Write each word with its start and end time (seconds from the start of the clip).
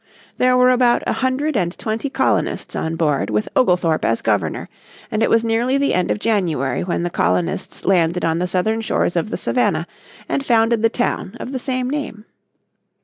There 0.39 0.57
were 0.57 0.71
about 0.71 1.03
a 1.05 1.13
hundred 1.13 1.55
and 1.55 1.77
twenty 1.77 2.09
colonists 2.09 2.75
on 2.75 2.95
board 2.95 3.29
with 3.29 3.47
Oglethorpe 3.55 4.03
as 4.03 4.23
Governor, 4.23 4.67
and 5.11 5.21
it 5.21 5.29
was 5.29 5.45
nearly 5.45 5.77
the 5.77 5.93
end 5.93 6.09
of 6.09 6.17
January 6.17 6.83
when 6.83 7.03
the 7.03 7.11
colonists 7.11 7.85
landed 7.85 8.25
on 8.25 8.39
the 8.39 8.47
southern 8.47 8.81
shores 8.81 9.15
of 9.15 9.29
the 9.29 9.37
Savannah 9.37 9.85
and 10.27 10.43
founded 10.43 10.81
the 10.81 10.89
town 10.89 11.37
of 11.39 11.51
the 11.51 11.59
same 11.59 11.87
name. 11.87 12.25